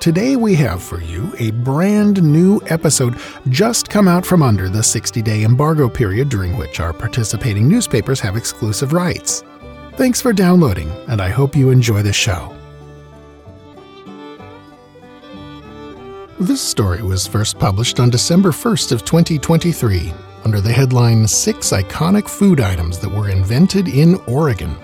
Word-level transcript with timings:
Today 0.00 0.34
we 0.34 0.54
have 0.54 0.82
for 0.82 1.02
you 1.02 1.30
a 1.38 1.50
brand 1.50 2.22
new 2.22 2.58
episode 2.68 3.18
just 3.50 3.90
come 3.90 4.08
out 4.08 4.24
from 4.24 4.42
under 4.42 4.70
the 4.70 4.82
60 4.82 5.20
day 5.20 5.44
embargo 5.44 5.90
period 5.90 6.30
during 6.30 6.56
which 6.56 6.80
our 6.80 6.94
participating 6.94 7.68
newspapers 7.68 8.18
have 8.18 8.34
exclusive 8.34 8.94
rights. 8.94 9.44
Thanks 9.96 10.18
for 10.18 10.32
downloading, 10.32 10.88
and 11.08 11.20
I 11.20 11.28
hope 11.28 11.54
you 11.54 11.68
enjoy 11.68 12.00
the 12.00 12.14
show. 12.14 12.56
This 16.38 16.62
story 16.62 17.02
was 17.02 17.26
first 17.26 17.58
published 17.58 18.00
on 18.00 18.08
December 18.08 18.52
1st 18.52 18.92
of 18.92 19.04
2023 19.04 20.14
under 20.44 20.62
the 20.62 20.72
headline 20.72 21.28
Six 21.28 21.72
Iconic 21.72 22.26
Food 22.26 22.58
Items 22.58 22.98
That 23.00 23.10
Were 23.10 23.28
Invented 23.28 23.86
in 23.86 24.14
Oregon. 24.26 24.74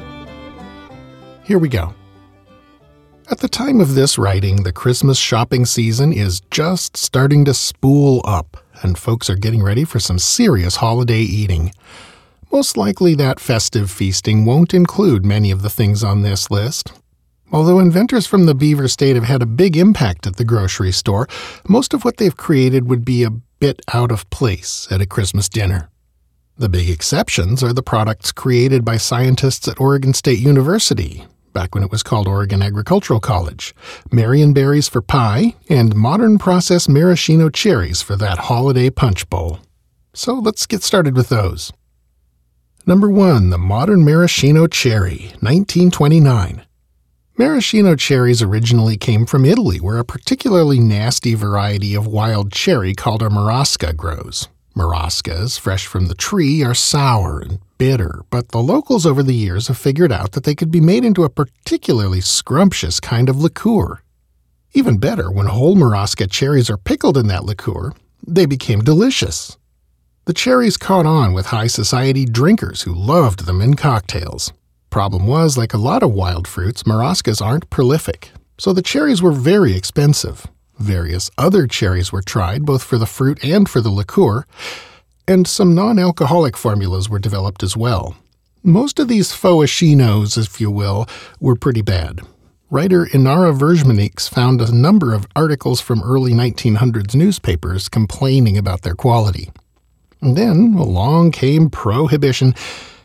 Here 1.43 1.59
we 1.59 1.71
go. 1.71 1.95
At 3.29 3.41
the 3.41 3.49
time 3.49 3.81
of 3.81 3.97
this 3.97 4.19
writing, 4.19 4.63
the 4.63 4.73
Christmas 4.73 5.19
shopping 5.19 5.67
season 5.67 6.13
is 6.13 6.43
just 6.53 6.97
starting 6.97 7.45
to 7.47 7.55
spool 7.55 8.21
up, 8.25 8.57
and 8.83 8.97
folks 8.97 9.29
are 9.29 9.35
getting 9.35 9.65
ready 9.65 9.83
for 9.83 9.99
some 9.99 10.21
serious 10.21 10.77
holiday 10.77 11.23
eating. 11.23 11.73
Most 12.53 12.77
likely, 12.77 13.17
that 13.17 13.41
festive 13.41 13.91
feasting 13.91 14.45
won't 14.45 14.73
include 14.73 15.27
many 15.27 15.51
of 15.51 15.63
the 15.63 15.71
things 15.71 16.05
on 16.05 16.23
this 16.23 16.53
list. 16.53 16.93
Although 17.51 17.81
inventors 17.81 18.29
from 18.29 18.47
the 18.47 18.55
Beaver 18.55 18.87
State 18.87 19.17
have 19.17 19.25
had 19.25 19.43
a 19.43 19.47
big 19.47 19.77
impact 19.77 20.29
at 20.29 20.37
the 20.37 20.45
grocery 20.45 20.93
store, 20.93 21.27
most 21.69 21.93
of 21.93 22.05
what 22.05 22.19
they've 22.19 22.37
created 22.37 22.89
would 22.89 23.05
be 23.05 23.25
a 23.25 23.31
bit 23.31 23.83
out 23.93 24.13
of 24.13 24.31
place 24.31 24.87
at 24.89 25.01
a 25.01 25.07
Christmas 25.07 25.49
dinner. 25.49 25.91
The 26.59 26.69
big 26.69 26.89
exceptions 26.89 27.65
are 27.65 27.73
the 27.73 27.83
products 27.83 28.31
created 28.31 28.85
by 28.85 28.99
scientists 28.99 29.67
at 29.67 29.81
Oregon 29.81 30.15
State 30.15 30.39
University, 30.39 31.25
back 31.57 31.75
when 31.75 31.83
it 31.83 31.91
was 31.91 32.03
called 32.03 32.29
Oregon 32.29 32.61
Agricultural 32.61 33.19
College, 33.19 33.75
Marionberries 34.11 34.91
for 34.91 35.01
pie, 35.01 35.55
and 35.71 35.97
modern 35.97 36.37
process 36.37 36.87
maraschino 36.87 37.49
cherries 37.49 38.03
for 38.03 38.15
that 38.15 38.37
holiday 38.37 38.91
punch 38.91 39.27
bowl. 39.31 39.61
So 40.13 40.35
let's 40.35 40.67
get 40.67 40.83
started 40.83 41.17
with 41.17 41.31
those. 41.31 41.73
Number 42.85 43.09
1. 43.09 43.49
The 43.49 43.57
Modern 43.57 44.05
Maraschino 44.05 44.67
Cherry, 44.67 45.33
1929. 45.41 46.67
Maraschino 47.39 47.97
cherries 47.97 48.43
originally 48.43 48.99
came 48.99 49.25
from 49.25 49.47
Italy, 49.47 49.81
where 49.81 49.97
a 49.97 50.05
particularly 50.05 50.79
nasty 50.79 51.35
variety 51.35 51.95
of 51.95 52.07
wild 52.07 52.53
cherry 52.53 52.93
called 52.93 53.23
a 53.23 53.31
marasca 53.31 53.97
grows. 53.97 54.49
Marascas, 54.77 55.59
fresh 55.59 55.87
from 55.87 56.09
the 56.09 56.15
tree, 56.15 56.63
are 56.63 56.75
sour 56.75 57.41
and 57.41 57.61
bitter, 57.79 58.23
but 58.31 58.49
the 58.49 58.63
locals 58.63 59.07
over 59.07 59.23
the 59.23 59.35
years 59.35 59.69
have 59.69 59.79
figured 59.79 60.13
out 60.13 60.33
that 60.33 60.45
they 60.45 60.55
could 60.55 60.71
be 60.71 60.81
made 60.81 61.05
into 61.05 61.25
a 61.25 61.31
particularly 61.31 62.21
scrumptious 62.21 63.01
kind 63.01 63.29
of 63.29 63.39
liqueur. 63.39 64.03
Even 64.73 64.99
better, 64.99 65.31
when 65.31 65.47
whole 65.47 65.77
marasca 65.77 66.31
cherries 66.31 66.69
are 66.69 66.77
pickled 66.77 67.17
in 67.17 67.27
that 67.29 67.45
liqueur, 67.45 67.93
they 68.27 68.47
became 68.47 68.81
delicious. 68.81 69.57
The 70.27 70.35
cherries 70.35 70.77
caught 70.77 71.07
on 71.07 71.33
with 71.33 71.47
high 71.47 71.69
society 71.69 72.25
drinkers 72.25 72.83
who 72.83 72.93
loved 72.93 73.47
them 73.47 73.61
in 73.61 73.75
cocktails. 73.75 74.53
Problem 74.91 75.27
was, 75.27 75.57
like 75.57 75.73
a 75.73 75.79
lot 75.79 76.03
of 76.03 76.13
wild 76.13 76.49
fruits, 76.49 76.83
marascas 76.83 77.41
aren't 77.41 77.71
prolific, 77.71 78.33
so 78.59 78.73
the 78.73 78.83
cherries 78.83 79.23
were 79.23 79.33
very 79.33 79.77
expensive. 79.77 80.47
Various 80.79 81.31
other 81.39 81.67
cherries 81.67 82.13
were 82.13 82.23
tried, 82.23 82.67
both 82.67 82.83
for 82.83 82.99
the 82.99 83.07
fruit 83.07 83.43
and 83.45 83.69
for 83.69 83.81
the 83.81 83.91
liqueur, 83.91 84.45
and 85.29 85.47
some 85.47 85.75
non 85.75 85.99
alcoholic 85.99 86.57
formulas 86.57 87.09
were 87.09 87.19
developed 87.19 87.63
as 87.63 87.77
well. 87.77 88.17
Most 88.63 88.99
of 88.99 89.09
these 89.09 89.33
fauchinos, 89.33 90.37
if 90.37 90.61
you 90.61 90.71
will, 90.71 91.07
were 91.41 91.57
pretty 91.57 91.83
bad. 91.83 92.21
Writer 92.69 93.07
Inara 93.07 93.57
Verzemnieks 93.57 94.29
found 94.29 94.61
a 94.61 94.75
number 94.75 95.15
of 95.15 95.29
articles 95.37 95.81
from 95.81 96.03
early 96.03 96.33
1900s 96.33 97.15
newspapers 97.15 97.89
complaining 97.89 98.59
about 98.59 98.83
their 98.83 98.97
quality. 98.97 99.51
And 100.21 100.37
then 100.37 100.75
along 100.77 101.31
came 101.31 101.71
Prohibition, 101.71 102.55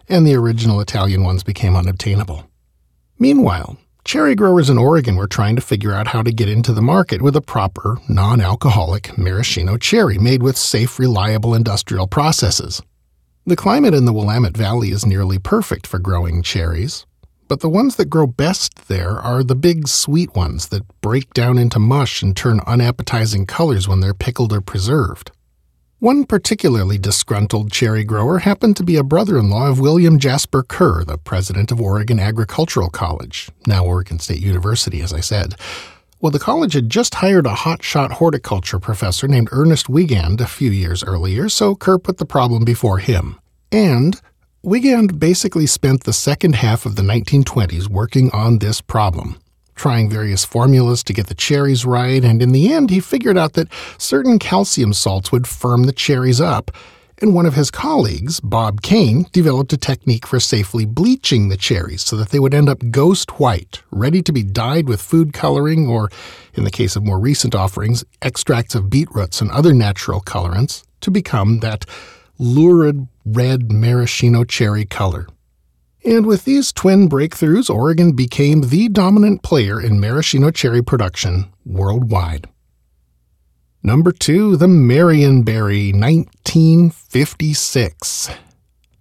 and 0.09 0.25
the 0.25 0.33
original 0.33 0.81
Italian 0.81 1.23
ones 1.23 1.43
became 1.43 1.75
unobtainable. 1.75 2.47
Meanwhile, 3.19 3.77
cherry 4.03 4.35
growers 4.35 4.69
in 4.69 4.77
Oregon 4.77 5.15
were 5.15 5.27
trying 5.27 5.55
to 5.55 5.61
figure 5.61 5.93
out 5.93 6.07
how 6.07 6.21
to 6.21 6.31
get 6.31 6.49
into 6.49 6.73
the 6.73 6.81
market 6.81 7.21
with 7.21 7.35
a 7.35 7.41
proper, 7.41 7.97
non 8.07 8.41
alcoholic 8.41 9.17
maraschino 9.17 9.77
cherry 9.77 10.17
made 10.17 10.43
with 10.43 10.57
safe, 10.57 10.99
reliable 10.99 11.53
industrial 11.53 12.07
processes. 12.07 12.81
The 13.45 13.55
climate 13.55 13.93
in 13.93 14.05
the 14.05 14.13
Willamette 14.13 14.55
Valley 14.55 14.91
is 14.91 15.05
nearly 15.05 15.39
perfect 15.39 15.87
for 15.87 15.99
growing 15.99 16.43
cherries, 16.43 17.05
but 17.47 17.59
the 17.59 17.69
ones 17.69 17.95
that 17.95 18.05
grow 18.05 18.27
best 18.27 18.87
there 18.87 19.19
are 19.19 19.43
the 19.43 19.55
big 19.55 19.87
sweet 19.87 20.35
ones 20.35 20.67
that 20.67 20.83
break 21.01 21.33
down 21.33 21.57
into 21.57 21.79
mush 21.79 22.21
and 22.21 22.37
turn 22.37 22.61
unappetizing 22.67 23.45
colors 23.45 23.87
when 23.87 23.99
they're 23.99 24.13
pickled 24.13 24.53
or 24.53 24.61
preserved. 24.61 25.31
One 26.01 26.25
particularly 26.25 26.97
disgruntled 26.97 27.71
cherry 27.71 28.03
grower 28.03 28.39
happened 28.39 28.75
to 28.77 28.83
be 28.83 28.95
a 28.95 29.03
brother 29.03 29.37
in 29.37 29.51
law 29.51 29.69
of 29.69 29.79
William 29.79 30.17
Jasper 30.17 30.63
Kerr, 30.63 31.03
the 31.03 31.19
president 31.19 31.71
of 31.71 31.79
Oregon 31.79 32.19
Agricultural 32.19 32.89
College, 32.89 33.51
now 33.67 33.85
Oregon 33.85 34.17
State 34.17 34.41
University, 34.41 35.01
as 35.01 35.13
I 35.13 35.19
said. 35.19 35.53
Well, 36.19 36.31
the 36.31 36.39
college 36.39 36.73
had 36.73 36.89
just 36.89 37.13
hired 37.13 37.45
a 37.45 37.53
hotshot 37.53 38.13
horticulture 38.13 38.79
professor 38.79 39.27
named 39.27 39.49
Ernest 39.51 39.89
Wiegand 39.89 40.41
a 40.41 40.47
few 40.47 40.71
years 40.71 41.03
earlier, 41.03 41.49
so 41.49 41.75
Kerr 41.75 41.99
put 41.99 42.17
the 42.17 42.25
problem 42.25 42.65
before 42.65 42.97
him. 42.97 43.39
And 43.71 44.19
Wiegand 44.63 45.19
basically 45.19 45.67
spent 45.67 46.05
the 46.05 46.13
second 46.13 46.55
half 46.55 46.87
of 46.87 46.95
the 46.95 47.03
1920s 47.03 47.89
working 47.89 48.31
on 48.31 48.57
this 48.57 48.81
problem 48.81 49.39
trying 49.81 50.07
various 50.07 50.45
formulas 50.45 51.03
to 51.03 51.11
get 51.11 51.25
the 51.25 51.33
cherries 51.33 51.87
right, 51.87 52.23
and 52.23 52.43
in 52.43 52.51
the 52.51 52.71
end, 52.71 52.91
he 52.91 52.99
figured 52.99 53.35
out 53.35 53.53
that 53.53 53.67
certain 53.97 54.37
calcium 54.37 54.93
salts 54.93 55.31
would 55.31 55.47
firm 55.47 55.85
the 55.85 55.91
cherries 55.91 56.39
up. 56.39 56.69
And 57.19 57.33
one 57.33 57.47
of 57.47 57.55
his 57.55 57.71
colleagues, 57.71 58.39
Bob 58.41 58.83
Kane, 58.83 59.25
developed 59.31 59.73
a 59.73 59.77
technique 59.77 60.27
for 60.27 60.39
safely 60.39 60.85
bleaching 60.85 61.49
the 61.49 61.57
cherries 61.57 62.03
so 62.03 62.15
that 62.17 62.29
they 62.29 62.37
would 62.37 62.53
end 62.53 62.69
up 62.69 62.91
ghost 62.91 63.39
white, 63.39 63.81
ready 63.89 64.21
to 64.21 64.31
be 64.31 64.43
dyed 64.43 64.87
with 64.87 65.01
food 65.01 65.33
coloring 65.33 65.87
or, 65.87 66.11
in 66.53 66.63
the 66.63 66.69
case 66.69 66.95
of 66.95 67.03
more 67.03 67.19
recent 67.19 67.55
offerings, 67.55 68.05
extracts 68.21 68.75
of 68.75 68.87
beetroots 68.87 69.41
and 69.41 69.49
other 69.49 69.73
natural 69.73 70.21
colorants 70.21 70.83
to 70.99 71.09
become 71.09 71.59
that 71.61 71.87
lurid 72.37 73.07
red 73.25 73.71
maraschino 73.71 74.43
cherry 74.43 74.85
color. 74.85 75.25
And 76.03 76.25
with 76.25 76.45
these 76.45 76.71
twin 76.71 77.07
breakthroughs, 77.07 77.69
Oregon 77.69 78.13
became 78.13 78.61
the 78.61 78.89
dominant 78.89 79.43
player 79.43 79.79
in 79.79 79.99
maraschino 79.99 80.49
cherry 80.49 80.81
production 80.81 81.53
worldwide. 81.63 82.47
Number 83.83 84.11
two, 84.11 84.57
the 84.57 84.67
Marionberry, 84.67 85.93
1956. 85.93 88.29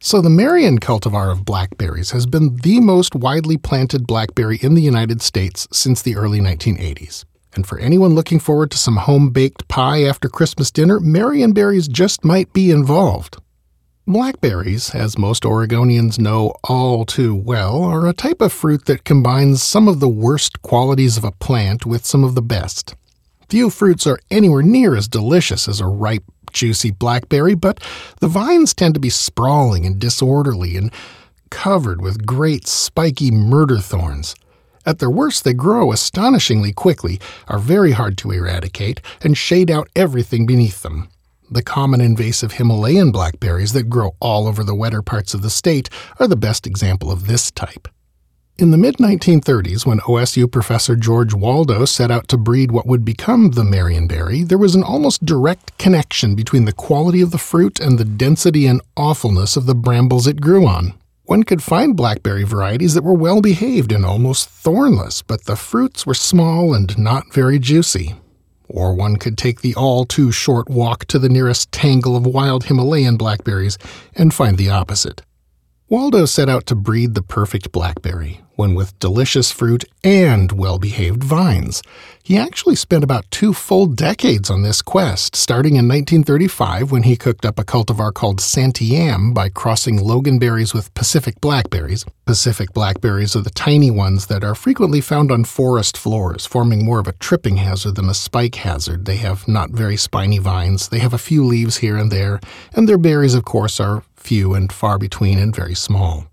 So, 0.02 0.22
the 0.22 0.30
Marion 0.30 0.78
cultivar 0.78 1.30
of 1.30 1.44
blackberries 1.44 2.12
has 2.12 2.24
been 2.24 2.56
the 2.56 2.80
most 2.80 3.14
widely 3.14 3.58
planted 3.58 4.06
blackberry 4.06 4.58
in 4.62 4.72
the 4.74 4.80
United 4.80 5.20
States 5.20 5.68
since 5.72 6.00
the 6.00 6.16
early 6.16 6.40
1980s. 6.40 7.26
And 7.54 7.66
for 7.66 7.78
anyone 7.78 8.14
looking 8.14 8.38
forward 8.38 8.70
to 8.70 8.78
some 8.78 8.96
home 8.96 9.28
baked 9.30 9.68
pie 9.68 10.04
after 10.04 10.28
Christmas 10.28 10.70
dinner, 10.70 11.00
Marionberries 11.00 11.90
just 11.90 12.24
might 12.24 12.50
be 12.54 12.70
involved. 12.70 13.36
Blackberries, 14.12 14.92
as 14.92 15.16
most 15.16 15.44
Oregonians 15.44 16.18
know 16.18 16.52
all 16.64 17.04
too 17.04 17.32
well, 17.32 17.84
are 17.84 18.08
a 18.08 18.12
type 18.12 18.40
of 18.40 18.52
fruit 18.52 18.86
that 18.86 19.04
combines 19.04 19.62
some 19.62 19.86
of 19.86 20.00
the 20.00 20.08
worst 20.08 20.62
qualities 20.62 21.16
of 21.16 21.22
a 21.22 21.30
plant 21.30 21.86
with 21.86 22.04
some 22.04 22.24
of 22.24 22.34
the 22.34 22.42
best. 22.42 22.96
Few 23.48 23.70
fruits 23.70 24.08
are 24.08 24.18
anywhere 24.28 24.64
near 24.64 24.96
as 24.96 25.06
delicious 25.06 25.68
as 25.68 25.80
a 25.80 25.86
ripe, 25.86 26.24
juicy 26.52 26.90
blackberry, 26.90 27.54
but 27.54 27.78
the 28.18 28.26
vines 28.26 28.74
tend 28.74 28.94
to 28.94 29.00
be 29.00 29.10
sprawling 29.10 29.86
and 29.86 30.00
disorderly 30.00 30.76
and 30.76 30.92
covered 31.50 32.02
with 32.02 32.26
great 32.26 32.66
spiky 32.66 33.30
murder 33.30 33.78
thorns. 33.78 34.34
At 34.84 34.98
their 34.98 35.10
worst, 35.10 35.44
they 35.44 35.54
grow 35.54 35.92
astonishingly 35.92 36.72
quickly, 36.72 37.20
are 37.46 37.60
very 37.60 37.92
hard 37.92 38.18
to 38.18 38.32
eradicate, 38.32 39.00
and 39.20 39.38
shade 39.38 39.70
out 39.70 39.88
everything 39.94 40.46
beneath 40.46 40.82
them. 40.82 41.10
The 41.52 41.62
common 41.64 42.00
invasive 42.00 42.52
Himalayan 42.52 43.10
blackberries 43.10 43.72
that 43.72 43.90
grow 43.90 44.12
all 44.20 44.46
over 44.46 44.62
the 44.62 44.74
wetter 44.74 45.02
parts 45.02 45.34
of 45.34 45.42
the 45.42 45.50
state 45.50 45.90
are 46.20 46.28
the 46.28 46.36
best 46.36 46.64
example 46.64 47.10
of 47.10 47.26
this 47.26 47.50
type. 47.50 47.88
In 48.56 48.70
the 48.70 48.78
mid 48.78 48.98
1930s, 48.98 49.84
when 49.84 49.98
OSU 49.98 50.48
professor 50.52 50.94
George 50.94 51.34
Waldo 51.34 51.86
set 51.86 52.08
out 52.08 52.28
to 52.28 52.36
breed 52.36 52.70
what 52.70 52.86
would 52.86 53.04
become 53.04 53.50
the 53.50 53.64
Marionberry, 53.64 54.46
there 54.46 54.58
was 54.58 54.76
an 54.76 54.84
almost 54.84 55.26
direct 55.26 55.76
connection 55.76 56.36
between 56.36 56.66
the 56.66 56.72
quality 56.72 57.20
of 57.20 57.32
the 57.32 57.38
fruit 57.38 57.80
and 57.80 57.98
the 57.98 58.04
density 58.04 58.68
and 58.68 58.80
awfulness 58.96 59.56
of 59.56 59.66
the 59.66 59.74
brambles 59.74 60.28
it 60.28 60.40
grew 60.40 60.68
on. 60.68 60.94
One 61.24 61.42
could 61.42 61.64
find 61.64 61.96
blackberry 61.96 62.44
varieties 62.44 62.94
that 62.94 63.02
were 63.02 63.12
well 63.12 63.40
behaved 63.40 63.90
and 63.90 64.04
almost 64.04 64.48
thornless, 64.48 65.20
but 65.22 65.46
the 65.46 65.56
fruits 65.56 66.06
were 66.06 66.14
small 66.14 66.74
and 66.74 66.96
not 66.96 67.32
very 67.32 67.58
juicy. 67.58 68.14
Or 68.72 68.94
one 68.94 69.16
could 69.16 69.36
take 69.36 69.62
the 69.62 69.74
all 69.74 70.04
too 70.04 70.30
short 70.30 70.70
walk 70.70 71.04
to 71.06 71.18
the 71.18 71.28
nearest 71.28 71.72
tangle 71.72 72.14
of 72.16 72.24
wild 72.24 72.64
Himalayan 72.64 73.16
blackberries 73.16 73.78
and 74.14 74.32
find 74.32 74.56
the 74.56 74.70
opposite. 74.70 75.22
Waldo 75.90 76.24
set 76.24 76.48
out 76.48 76.66
to 76.66 76.76
breed 76.76 77.14
the 77.14 77.22
perfect 77.22 77.72
blackberry, 77.72 78.42
one 78.54 78.76
with 78.76 78.96
delicious 79.00 79.50
fruit 79.50 79.84
and 80.04 80.52
well 80.52 80.78
behaved 80.78 81.24
vines. 81.24 81.82
He 82.22 82.38
actually 82.38 82.76
spent 82.76 83.02
about 83.02 83.28
two 83.32 83.52
full 83.52 83.86
decades 83.86 84.50
on 84.50 84.62
this 84.62 84.82
quest, 84.82 85.34
starting 85.34 85.72
in 85.72 85.88
1935 85.88 86.92
when 86.92 87.02
he 87.02 87.16
cooked 87.16 87.44
up 87.44 87.58
a 87.58 87.64
cultivar 87.64 88.14
called 88.14 88.38
Santiam 88.38 89.34
by 89.34 89.48
crossing 89.48 89.98
loganberries 89.98 90.72
with 90.72 90.94
Pacific 90.94 91.40
blackberries. 91.40 92.04
Pacific 92.24 92.72
blackberries 92.72 93.34
are 93.34 93.42
the 93.42 93.50
tiny 93.50 93.90
ones 93.90 94.26
that 94.26 94.44
are 94.44 94.54
frequently 94.54 95.00
found 95.00 95.32
on 95.32 95.42
forest 95.42 95.98
floors, 95.98 96.46
forming 96.46 96.84
more 96.84 97.00
of 97.00 97.08
a 97.08 97.14
tripping 97.14 97.56
hazard 97.56 97.96
than 97.96 98.08
a 98.08 98.14
spike 98.14 98.54
hazard. 98.54 99.06
They 99.06 99.16
have 99.16 99.48
not 99.48 99.70
very 99.70 99.96
spiny 99.96 100.38
vines, 100.38 100.90
they 100.90 101.00
have 101.00 101.14
a 101.14 101.18
few 101.18 101.44
leaves 101.44 101.78
here 101.78 101.96
and 101.96 102.12
there, 102.12 102.38
and 102.74 102.88
their 102.88 102.96
berries, 102.96 103.34
of 103.34 103.44
course, 103.44 103.80
are 103.80 104.04
few 104.20 104.54
and 104.54 104.72
far 104.72 104.98
between 104.98 105.38
and 105.38 105.54
very 105.54 105.74
small. 105.74 106.26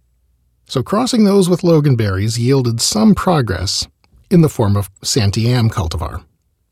So 0.67 0.83
crossing 0.83 1.23
those 1.23 1.49
with 1.49 1.61
loganberries 1.61 2.37
yielded 2.37 2.81
some 2.81 3.15
progress 3.15 3.87
in 4.29 4.41
the 4.41 4.49
form 4.49 4.75
of 4.75 4.93
Santiam 5.01 5.69
cultivar. 5.69 6.23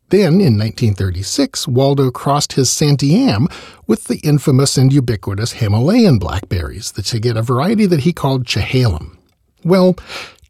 Then, 0.09 0.33
in 0.33 0.57
1936, 0.59 1.67
Waldo 1.67 2.11
crossed 2.11 2.53
his 2.53 2.69
Santiam 2.69 3.47
with 3.87 4.03
the 4.03 4.19
infamous 4.19 4.77
and 4.77 4.93
ubiquitous 4.93 5.53
Himalayan 5.53 6.19
blackberries 6.19 6.91
to 6.91 7.19
get 7.19 7.37
a 7.37 7.41
variety 7.41 7.87
that 7.87 8.01
he 8.01 8.13
called 8.13 8.45
Chehalem. 8.45 9.17
Well, 9.63 9.95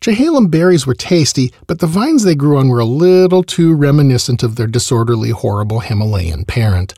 Chehalem 0.02 0.52
berries 0.52 0.86
were 0.86 0.94
tasty, 0.94 1.54
but 1.68 1.80
the 1.80 1.88
vines 1.88 2.24
they 2.24 2.36
grew 2.36 2.58
on 2.58 2.68
were 2.68 2.80
a 2.80 2.86
little 2.86 3.44
too 3.44 3.74
reminiscent 3.74 4.44
of 4.44 4.56
their 4.56 4.68
disorderly, 4.68 5.30
horrible 5.30 5.80
Himalayan 5.80 6.44
parent. 6.46 6.94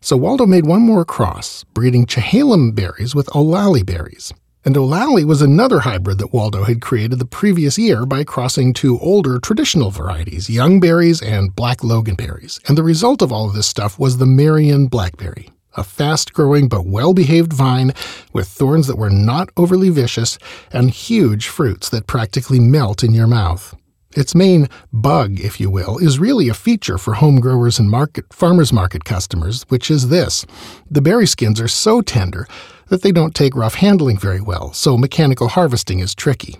So 0.00 0.16
Waldo 0.16 0.46
made 0.46 0.64
one 0.64 0.82
more 0.82 1.04
cross, 1.04 1.64
breeding 1.74 2.06
Chehalem 2.06 2.72
berries 2.72 3.14
with 3.14 3.26
Olallie 3.28 3.84
berries. 3.84 4.32
And 4.64 4.76
Olallie 4.76 5.24
was 5.24 5.42
another 5.42 5.80
hybrid 5.80 6.18
that 6.18 6.32
Waldo 6.32 6.64
had 6.64 6.80
created 6.80 7.18
the 7.18 7.24
previous 7.24 7.78
year 7.78 8.06
by 8.06 8.22
crossing 8.22 8.72
two 8.72 8.98
older 9.00 9.38
traditional 9.40 9.90
varieties, 9.90 10.48
young 10.48 10.78
berries 10.78 11.20
and 11.20 11.54
black 11.54 11.78
loganberries. 11.78 12.60
And 12.68 12.78
the 12.78 12.82
result 12.82 13.22
of 13.22 13.32
all 13.32 13.48
of 13.48 13.54
this 13.54 13.66
stuff 13.66 13.98
was 13.98 14.18
the 14.18 14.26
Marion 14.26 14.86
blackberry, 14.86 15.50
a 15.76 15.82
fast 15.82 16.32
growing 16.32 16.68
but 16.68 16.86
well 16.86 17.12
behaved 17.12 17.52
vine 17.52 17.92
with 18.32 18.46
thorns 18.46 18.86
that 18.86 18.98
were 18.98 19.10
not 19.10 19.48
overly 19.56 19.90
vicious 19.90 20.38
and 20.72 20.90
huge 20.90 21.48
fruits 21.48 21.88
that 21.88 22.06
practically 22.06 22.60
melt 22.60 23.02
in 23.02 23.12
your 23.12 23.26
mouth. 23.26 23.74
Its 24.18 24.34
main 24.34 24.68
bug, 24.92 25.38
if 25.38 25.60
you 25.60 25.70
will, 25.70 25.96
is 25.98 26.18
really 26.18 26.48
a 26.48 26.54
feature 26.54 26.98
for 26.98 27.14
home 27.14 27.38
growers 27.38 27.78
and 27.78 27.88
market 27.88 28.24
farmers 28.32 28.72
market 28.72 29.04
customers, 29.04 29.62
which 29.68 29.92
is 29.92 30.08
this. 30.08 30.44
The 30.90 31.00
berry 31.00 31.24
skins 31.24 31.60
are 31.60 31.68
so 31.68 32.00
tender 32.00 32.48
that 32.88 33.02
they 33.02 33.12
don't 33.12 33.32
take 33.32 33.54
rough 33.54 33.76
handling 33.76 34.18
very 34.18 34.40
well, 34.40 34.72
so 34.72 34.96
mechanical 34.96 35.46
harvesting 35.46 36.00
is 36.00 36.16
tricky. 36.16 36.56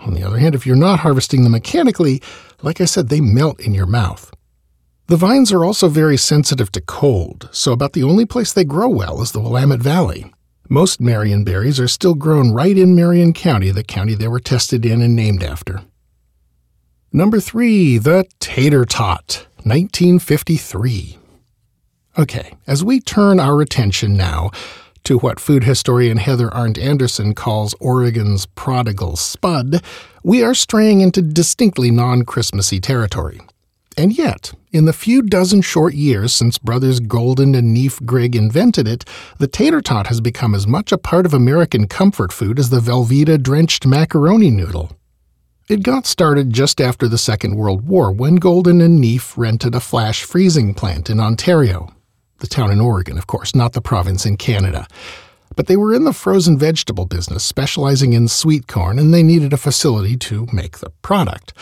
On 0.00 0.12
the 0.12 0.22
other 0.22 0.36
hand, 0.36 0.54
if 0.54 0.66
you're 0.66 0.76
not 0.76 0.98
harvesting 0.98 1.44
them 1.44 1.52
mechanically, 1.52 2.20
like 2.60 2.78
I 2.78 2.84
said, 2.84 3.08
they 3.08 3.22
melt 3.22 3.58
in 3.58 3.72
your 3.72 3.86
mouth. 3.86 4.30
The 5.06 5.16
vines 5.16 5.50
are 5.50 5.64
also 5.64 5.88
very 5.88 6.18
sensitive 6.18 6.70
to 6.72 6.82
cold, 6.82 7.48
so 7.52 7.72
about 7.72 7.94
the 7.94 8.02
only 8.02 8.26
place 8.26 8.52
they 8.52 8.64
grow 8.64 8.88
well 8.88 9.22
is 9.22 9.32
the 9.32 9.40
Willamette 9.40 9.80
Valley. 9.80 10.30
Most 10.68 11.00
Marion 11.00 11.42
berries 11.42 11.80
are 11.80 11.88
still 11.88 12.14
grown 12.14 12.52
right 12.52 12.76
in 12.76 12.94
Marion 12.94 13.32
County, 13.32 13.70
the 13.70 13.82
county 13.82 14.14
they 14.14 14.28
were 14.28 14.40
tested 14.40 14.84
in 14.84 15.00
and 15.00 15.16
named 15.16 15.42
after. 15.42 15.80
Number 17.12 17.40
three, 17.40 17.96
the 17.96 18.26
Tater 18.38 18.84
Tot, 18.84 19.46
1953. 19.62 21.16
Okay, 22.18 22.54
as 22.66 22.84
we 22.84 23.00
turn 23.00 23.40
our 23.40 23.62
attention 23.62 24.14
now 24.14 24.50
to 25.04 25.16
what 25.16 25.40
food 25.40 25.64
historian 25.64 26.18
Heather 26.18 26.52
Arndt 26.52 26.76
Anderson 26.76 27.34
calls 27.34 27.74
Oregon's 27.80 28.44
prodigal 28.44 29.16
spud, 29.16 29.82
we 30.22 30.42
are 30.42 30.52
straying 30.52 31.00
into 31.00 31.22
distinctly 31.22 31.90
non 31.90 32.26
Christmassy 32.26 32.78
territory. 32.78 33.40
And 33.96 34.18
yet, 34.18 34.52
in 34.70 34.84
the 34.84 34.92
few 34.92 35.22
dozen 35.22 35.62
short 35.62 35.94
years 35.94 36.34
since 36.34 36.58
brothers 36.58 37.00
Golden 37.00 37.54
and 37.54 37.72
Neef 37.72 37.98
Grigg 38.04 38.36
invented 38.36 38.86
it, 38.86 39.06
the 39.38 39.48
tater 39.48 39.80
tot 39.80 40.08
has 40.08 40.20
become 40.20 40.54
as 40.54 40.66
much 40.66 40.92
a 40.92 40.98
part 40.98 41.24
of 41.24 41.32
American 41.32 41.88
comfort 41.88 42.34
food 42.34 42.58
as 42.58 42.68
the 42.68 42.80
Velveeta 42.80 43.42
drenched 43.42 43.86
macaroni 43.86 44.50
noodle. 44.50 44.97
It 45.68 45.82
got 45.82 46.06
started 46.06 46.50
just 46.50 46.80
after 46.80 47.08
the 47.08 47.18
Second 47.18 47.54
World 47.54 47.86
War 47.86 48.10
when 48.10 48.36
Golden 48.36 48.80
and 48.80 48.98
Neef 48.98 49.36
rented 49.36 49.74
a 49.74 49.80
flash 49.80 50.24
freezing 50.24 50.72
plant 50.72 51.10
in 51.10 51.20
Ontario. 51.20 51.94
The 52.38 52.46
town 52.46 52.70
in 52.70 52.80
Oregon, 52.80 53.18
of 53.18 53.26
course, 53.26 53.54
not 53.54 53.74
the 53.74 53.82
province 53.82 54.24
in 54.24 54.38
Canada. 54.38 54.86
But 55.56 55.66
they 55.66 55.76
were 55.76 55.92
in 55.92 56.04
the 56.04 56.14
frozen 56.14 56.56
vegetable 56.56 57.04
business, 57.04 57.44
specializing 57.44 58.14
in 58.14 58.28
sweet 58.28 58.66
corn, 58.66 58.98
and 58.98 59.12
they 59.12 59.22
needed 59.22 59.52
a 59.52 59.58
facility 59.58 60.16
to 60.16 60.46
make 60.54 60.78
the 60.78 60.88
product. 61.02 61.52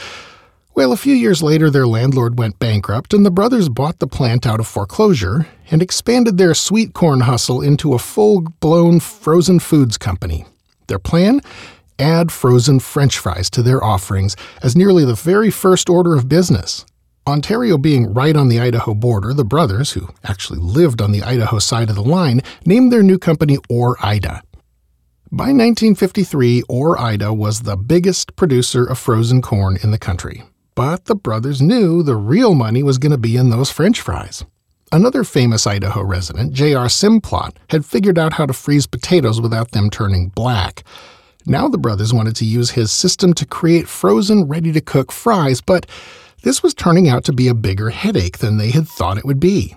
Well, 0.76 0.92
a 0.92 0.96
few 0.96 1.14
years 1.14 1.42
later, 1.42 1.68
their 1.68 1.88
landlord 1.88 2.38
went 2.38 2.60
bankrupt, 2.60 3.12
and 3.12 3.26
the 3.26 3.32
brothers 3.32 3.68
bought 3.68 3.98
the 3.98 4.06
plant 4.06 4.46
out 4.46 4.60
of 4.60 4.68
foreclosure 4.68 5.48
and 5.68 5.82
expanded 5.82 6.38
their 6.38 6.54
sweet 6.54 6.92
corn 6.92 7.22
hustle 7.22 7.60
into 7.60 7.92
a 7.92 7.98
full 7.98 8.42
blown 8.60 9.00
frozen 9.00 9.58
foods 9.58 9.98
company. 9.98 10.46
Their 10.86 11.00
plan? 11.00 11.40
Add 11.98 12.30
frozen 12.30 12.80
french 12.80 13.18
fries 13.18 13.48
to 13.50 13.62
their 13.62 13.82
offerings 13.82 14.36
as 14.62 14.76
nearly 14.76 15.04
the 15.04 15.14
very 15.14 15.50
first 15.50 15.88
order 15.88 16.14
of 16.14 16.28
business. 16.28 16.84
Ontario 17.26 17.78
being 17.78 18.12
right 18.12 18.36
on 18.36 18.48
the 18.48 18.60
Idaho 18.60 18.94
border, 18.94 19.32
the 19.32 19.44
brothers, 19.44 19.92
who 19.92 20.08
actually 20.22 20.60
lived 20.60 21.00
on 21.00 21.10
the 21.10 21.22
Idaho 21.22 21.58
side 21.58 21.88
of 21.88 21.96
the 21.96 22.02
line, 22.02 22.42
named 22.64 22.92
their 22.92 23.02
new 23.02 23.18
company 23.18 23.58
Ore-Ida. 23.68 24.42
By 25.32 25.46
1953, 25.46 26.62
Ore-Ida 26.68 27.32
was 27.32 27.62
the 27.62 27.76
biggest 27.76 28.36
producer 28.36 28.84
of 28.84 28.98
frozen 28.98 29.42
corn 29.42 29.76
in 29.82 29.90
the 29.90 29.98
country. 29.98 30.44
But 30.76 31.06
the 31.06 31.16
brothers 31.16 31.60
knew 31.60 32.02
the 32.02 32.14
real 32.14 32.54
money 32.54 32.82
was 32.82 32.98
going 32.98 33.10
to 33.10 33.18
be 33.18 33.36
in 33.36 33.50
those 33.50 33.70
french 33.70 34.00
fries. 34.00 34.44
Another 34.92 35.24
famous 35.24 35.66
Idaho 35.66 36.04
resident, 36.04 36.52
J.R. 36.52 36.86
Simplot, 36.86 37.56
had 37.70 37.84
figured 37.84 38.18
out 38.18 38.34
how 38.34 38.46
to 38.46 38.52
freeze 38.52 38.86
potatoes 38.86 39.40
without 39.40 39.72
them 39.72 39.90
turning 39.90 40.28
black. 40.28 40.84
Now 41.48 41.68
the 41.68 41.78
brothers 41.78 42.12
wanted 42.12 42.34
to 42.36 42.44
use 42.44 42.70
his 42.70 42.90
system 42.90 43.32
to 43.34 43.46
create 43.46 43.86
frozen, 43.86 44.48
ready 44.48 44.72
to 44.72 44.80
cook 44.80 45.12
fries, 45.12 45.60
but 45.60 45.86
this 46.42 46.60
was 46.60 46.74
turning 46.74 47.08
out 47.08 47.24
to 47.24 47.32
be 47.32 47.46
a 47.46 47.54
bigger 47.54 47.90
headache 47.90 48.38
than 48.38 48.56
they 48.56 48.70
had 48.72 48.88
thought 48.88 49.16
it 49.16 49.24
would 49.24 49.38
be. 49.38 49.76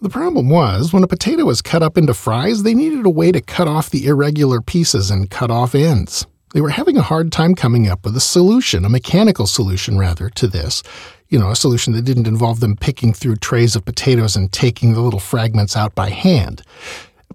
The 0.00 0.08
problem 0.08 0.48
was, 0.48 0.92
when 0.92 1.02
a 1.02 1.06
potato 1.06 1.44
was 1.44 1.62
cut 1.62 1.82
up 1.82 1.98
into 1.98 2.14
fries, 2.14 2.62
they 2.62 2.74
needed 2.74 3.04
a 3.04 3.10
way 3.10 3.32
to 3.32 3.40
cut 3.40 3.68
off 3.68 3.90
the 3.90 4.06
irregular 4.06 4.60
pieces 4.60 5.10
and 5.10 5.30
cut 5.30 5.50
off 5.50 5.74
ends. 5.74 6.26
They 6.54 6.60
were 6.60 6.70
having 6.70 6.96
a 6.96 7.02
hard 7.02 7.32
time 7.32 7.54
coming 7.54 7.88
up 7.88 8.04
with 8.04 8.16
a 8.16 8.20
solution, 8.20 8.84
a 8.84 8.88
mechanical 8.88 9.46
solution 9.46 9.98
rather, 9.98 10.30
to 10.30 10.46
this. 10.46 10.82
You 11.28 11.38
know, 11.38 11.50
a 11.50 11.56
solution 11.56 11.92
that 11.94 12.04
didn't 12.04 12.28
involve 12.28 12.60
them 12.60 12.76
picking 12.76 13.12
through 13.12 13.36
trays 13.36 13.74
of 13.74 13.84
potatoes 13.84 14.36
and 14.36 14.52
taking 14.52 14.94
the 14.94 15.00
little 15.00 15.20
fragments 15.20 15.76
out 15.76 15.94
by 15.94 16.10
hand. 16.10 16.62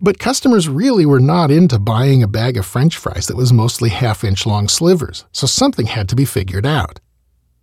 But 0.01 0.18
customers 0.18 0.70
really 0.70 1.06
were 1.06 1.20
not 1.20 1.51
into 1.51 1.77
buying 1.77 2.24
a 2.24 2.27
bag 2.27 2.56
of 2.56 2.65
french 2.65 2.96
fries 2.96 3.27
that 3.27 3.36
was 3.36 3.51
mostly 3.51 3.89
half 3.89 4.24
inch 4.24 4.46
long 4.46 4.70
slivers, 4.70 5.25
so 5.34 5.46
something 5.46 5.88
had 5.88 6.08
to 6.10 6.15
be 6.15 6.24
figured 6.24 6.65
out. 6.65 7.00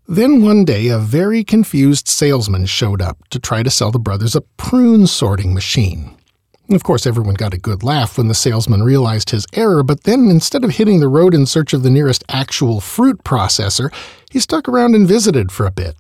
Then 0.07 0.43
one 0.43 0.65
day, 0.65 0.89
a 0.89 0.99
very 0.99 1.43
confused 1.43 2.09
salesman 2.09 2.67
showed 2.67 3.01
up 3.01 3.27
to 3.31 3.41
try 3.41 3.63
to 3.63 3.71
sell 3.71 3.91
the 3.91 3.99
brothers 3.99 4.37
a 4.37 4.43
prune 4.43 5.07
sorting 5.07 5.55
machine. 5.55 6.15
Of 6.69 6.85
course, 6.85 7.07
everyone 7.07 7.35
got 7.35 7.55
a 7.55 7.59
good 7.59 7.83
laugh 7.83 8.19
when 8.19 8.29
the 8.29 8.35
salesman 8.35 8.83
realized 8.83 9.31
his 9.31 9.47
error, 9.55 9.83
but 9.83 10.05
then 10.05 10.29
instead 10.29 10.63
of 10.63 10.73
hitting 10.73 11.01
the 11.01 11.09
road 11.09 11.33
in 11.33 11.47
search 11.47 11.73
of 11.73 11.83
the 11.83 11.91
nearest 11.91 12.23
actual 12.29 12.81
fruit 12.81 13.25
processor, 13.25 13.93
he 14.31 14.41
stuck 14.41 14.69
around 14.69 14.95
and 14.95 15.09
visited 15.09 15.51
for 15.51 15.65
a 15.65 15.71
bit. 15.71 15.97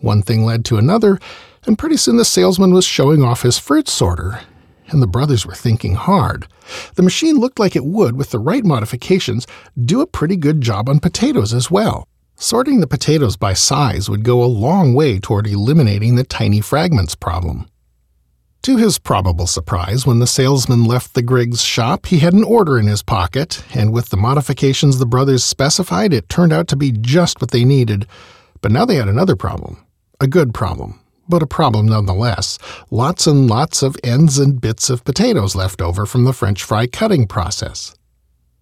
One 0.00 0.22
thing 0.22 0.44
led 0.44 0.64
to 0.66 0.78
another, 0.78 1.18
and 1.66 1.78
pretty 1.78 1.96
soon 1.96 2.16
the 2.16 2.24
salesman 2.24 2.72
was 2.72 2.84
showing 2.84 3.22
off 3.22 3.42
his 3.42 3.58
fruit 3.58 3.88
sorter, 3.88 4.40
and 4.88 5.02
the 5.02 5.06
brothers 5.06 5.46
were 5.46 5.54
thinking 5.54 5.94
hard. 5.94 6.46
The 6.94 7.02
machine 7.02 7.36
looked 7.36 7.58
like 7.58 7.76
it 7.76 7.84
would, 7.84 8.16
with 8.16 8.30
the 8.30 8.38
right 8.38 8.64
modifications, 8.64 9.46
do 9.80 10.00
a 10.00 10.06
pretty 10.06 10.36
good 10.36 10.60
job 10.60 10.88
on 10.88 11.00
potatoes 11.00 11.52
as 11.52 11.70
well. 11.70 12.06
Sorting 12.36 12.80
the 12.80 12.86
potatoes 12.86 13.36
by 13.36 13.54
size 13.54 14.10
would 14.10 14.22
go 14.22 14.42
a 14.42 14.46
long 14.46 14.94
way 14.94 15.18
toward 15.18 15.46
eliminating 15.46 16.16
the 16.16 16.24
tiny 16.24 16.60
fragments 16.60 17.14
problem. 17.14 17.66
To 18.62 18.76
his 18.76 18.98
probable 18.98 19.46
surprise, 19.46 20.04
when 20.06 20.18
the 20.18 20.26
salesman 20.26 20.84
left 20.84 21.14
the 21.14 21.22
Griggs 21.22 21.62
shop, 21.62 22.06
he 22.06 22.18
had 22.18 22.34
an 22.34 22.42
order 22.42 22.78
in 22.78 22.88
his 22.88 23.02
pocket, 23.02 23.62
and 23.72 23.92
with 23.92 24.08
the 24.08 24.16
modifications 24.16 24.98
the 24.98 25.06
brothers 25.06 25.44
specified, 25.44 26.12
it 26.12 26.28
turned 26.28 26.52
out 26.52 26.66
to 26.68 26.76
be 26.76 26.90
just 26.90 27.40
what 27.40 27.52
they 27.52 27.64
needed. 27.64 28.08
But 28.60 28.72
now 28.72 28.84
they 28.84 28.96
had 28.96 29.08
another 29.08 29.36
problem. 29.36 29.86
A 30.20 30.26
good 30.26 30.52
problem, 30.52 30.98
but 31.28 31.42
a 31.42 31.46
problem 31.46 31.86
nonetheless. 31.86 32.58
Lots 32.90 33.26
and 33.26 33.48
lots 33.48 33.82
of 33.82 33.96
ends 34.02 34.38
and 34.38 34.60
bits 34.60 34.90
of 34.90 35.04
potatoes 35.04 35.54
left 35.54 35.80
over 35.80 36.06
from 36.06 36.24
the 36.24 36.32
French 36.32 36.62
fry 36.62 36.86
cutting 36.86 37.26
process. 37.26 37.94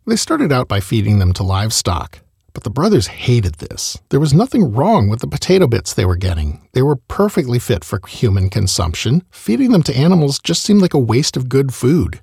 They 0.07 0.17
started 0.17 0.53
out 0.53 0.69
by 0.69 0.81
feeding 0.81 1.19
them 1.19 1.33
to 1.35 1.43
livestock. 1.43 2.21
But 2.53 2.63
the 2.63 2.71
brothers 2.71 3.09
hated 3.09 3.55
this. 3.57 3.99
There 4.11 4.21
was 4.21 4.33
nothing 4.33 4.73
wrong 4.73 5.09
with 5.09 5.21
the 5.21 5.27
potato 5.27 5.67
bits 5.67 5.93
they 5.93 6.05
were 6.05 6.17
getting. 6.17 6.67
They 6.73 6.83
were 6.83 6.97
perfectly 6.97 7.59
fit 7.59 7.85
for 7.85 8.01
human 8.07 8.49
consumption. 8.49 9.23
Feeding 9.31 9.73
them 9.73 9.83
to 9.83 9.97
animals 9.97 10.39
just 10.39 10.63
seemed 10.63 10.81
like 10.81 10.95
a 10.95 10.99
waste 10.99 11.37
of 11.37 11.49
good 11.49 11.75
food. 11.75 12.21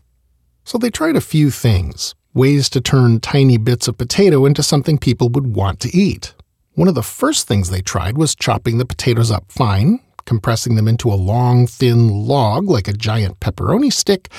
So 0.64 0.78
they 0.78 0.90
tried 0.90 1.18
a 1.18 1.22
few 1.22 1.52
things 1.52 2.16
ways 2.34 2.70
to 2.70 2.80
turn 2.80 3.20
tiny 3.20 3.58
bits 3.58 3.90
of 3.90 3.98
potato 3.98 4.46
into 4.46 4.64
something 4.64 4.98
people 4.98 5.28
would 5.28 5.54
want 5.54 5.82
to 5.82 5.94
eat. 5.94 6.34
One 6.76 6.88
of 6.88 6.96
the 6.96 7.04
first 7.04 7.46
things 7.46 7.70
they 7.70 7.82
tried 7.82 8.18
was 8.18 8.36
chopping 8.36 8.78
the 8.78 8.86
potatoes 8.86 9.32
up 9.32 9.52
fine, 9.52 10.00
compressing 10.26 10.76
them 10.76 10.88
into 10.88 11.12
a 11.12 11.16
long, 11.16 11.68
thin 11.68 12.10
log 12.10 12.70
like 12.70 12.88
a 12.88 12.94
giant 12.94 13.40
pepperoni 13.40 13.92
stick, 13.92 14.30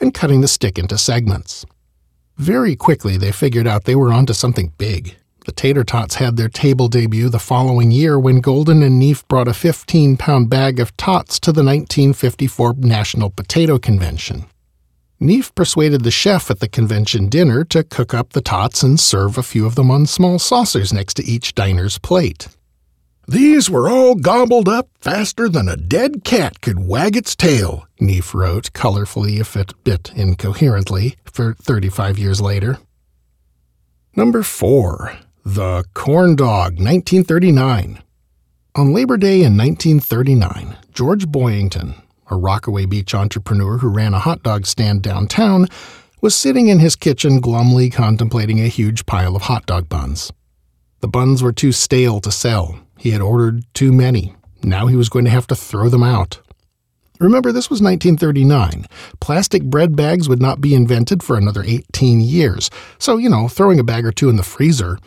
and 0.00 0.14
cutting 0.14 0.40
the 0.40 0.48
stick 0.48 0.78
into 0.78 0.98
segments. 0.98 1.64
Very 2.36 2.74
quickly, 2.76 3.16
they 3.16 3.32
figured 3.32 3.66
out 3.66 3.84
they 3.84 3.94
were 3.94 4.12
onto 4.12 4.32
something 4.32 4.72
big. 4.78 5.16
The 5.44 5.52
Tater 5.52 5.82
Tots 5.82 6.16
had 6.16 6.36
their 6.36 6.48
table 6.48 6.86
debut 6.86 7.28
the 7.28 7.40
following 7.40 7.90
year 7.90 8.18
when 8.18 8.40
Golden 8.40 8.80
and 8.82 8.98
Neef 8.98 9.26
brought 9.26 9.48
a 9.48 9.54
15 9.54 10.16
pound 10.16 10.48
bag 10.48 10.78
of 10.78 10.96
tots 10.96 11.40
to 11.40 11.50
the 11.50 11.64
1954 11.64 12.74
National 12.78 13.28
Potato 13.28 13.78
Convention. 13.78 14.46
Neef 15.18 15.54
persuaded 15.54 16.02
the 16.02 16.10
chef 16.10 16.50
at 16.50 16.60
the 16.60 16.68
convention 16.68 17.28
dinner 17.28 17.64
to 17.64 17.84
cook 17.84 18.12
up 18.14 18.32
the 18.32 18.40
tots 18.40 18.82
and 18.82 18.98
serve 18.98 19.36
a 19.36 19.42
few 19.42 19.66
of 19.66 19.74
them 19.74 19.90
on 19.90 20.06
small 20.06 20.38
saucers 20.38 20.92
next 20.92 21.14
to 21.14 21.24
each 21.24 21.54
diner's 21.54 21.98
plate. 21.98 22.48
These 23.28 23.70
were 23.70 23.88
all 23.88 24.16
gobbled 24.16 24.68
up 24.68 24.88
faster 25.00 25.48
than 25.48 25.68
a 25.68 25.76
dead 25.76 26.24
cat 26.24 26.60
could 26.60 26.86
wag 26.86 27.16
its 27.16 27.36
tail, 27.36 27.86
Neef 28.00 28.34
wrote, 28.34 28.72
colorfully 28.72 29.38
if 29.40 29.54
a 29.54 29.66
bit 29.84 30.10
incoherently, 30.14 31.16
for 31.24 31.54
35 31.54 32.18
years 32.18 32.40
later. 32.40 32.78
Number 34.16 34.42
4. 34.42 35.16
The 35.44 35.84
Corn 35.94 36.36
Dog, 36.36 36.78
1939. 36.78 38.02
On 38.74 38.92
Labor 38.92 39.16
Day 39.16 39.42
in 39.42 39.56
1939, 39.56 40.76
George 40.92 41.26
Boyington, 41.26 41.94
a 42.30 42.36
Rockaway 42.36 42.86
Beach 42.86 43.14
entrepreneur 43.14 43.78
who 43.78 43.88
ran 43.88 44.14
a 44.14 44.18
hot 44.18 44.42
dog 44.42 44.66
stand 44.66 45.02
downtown, 45.02 45.68
was 46.20 46.34
sitting 46.34 46.68
in 46.68 46.78
his 46.78 46.96
kitchen 46.96 47.40
glumly 47.40 47.92
contemplating 47.92 48.60
a 48.60 48.68
huge 48.68 49.06
pile 49.06 49.36
of 49.36 49.42
hot 49.42 49.66
dog 49.66 49.88
buns. 49.88 50.32
The 51.00 51.08
buns 51.08 51.42
were 51.42 51.52
too 51.52 51.72
stale 51.72 52.20
to 52.20 52.30
sell. 52.30 52.78
He 53.02 53.10
had 53.10 53.20
ordered 53.20 53.64
too 53.74 53.92
many. 53.92 54.34
Now 54.62 54.86
he 54.86 54.94
was 54.94 55.08
going 55.08 55.24
to 55.24 55.30
have 55.32 55.48
to 55.48 55.56
throw 55.56 55.88
them 55.88 56.04
out. 56.04 56.40
Remember, 57.18 57.50
this 57.50 57.68
was 57.68 57.82
1939. 57.82 58.86
Plastic 59.20 59.64
bread 59.64 59.96
bags 59.96 60.28
would 60.28 60.40
not 60.40 60.60
be 60.60 60.74
invented 60.74 61.22
for 61.22 61.36
another 61.36 61.64
18 61.64 62.20
years, 62.20 62.70
so, 62.98 63.16
you 63.16 63.28
know, 63.28 63.48
throwing 63.48 63.80
a 63.80 63.84
bag 63.84 64.06
or 64.06 64.12
two 64.12 64.28
in 64.28 64.36
the 64.36 64.42
freezer 64.42 64.98